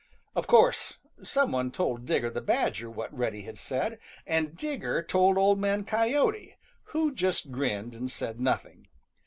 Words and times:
Of 0.35 0.47
course, 0.47 0.97
some 1.21 1.51
one 1.51 1.69
told 1.69 2.07
Digger 2.07 2.31
the 2.31 2.41
Badger 2.41 2.89
what 2.89 3.15
Reddy 3.15 3.43
had 3.43 3.59
said, 3.59 3.99
and 4.25 4.57
Digger 4.57 5.03
told 5.03 5.37
Old 5.37 5.59
Man 5.59 5.85
Coyote, 5.85 6.55
who 6.85 7.13
just 7.13 7.51
grinned 7.51 7.93
and 7.93 8.09
said 8.11 8.39
nothing. 8.39 8.87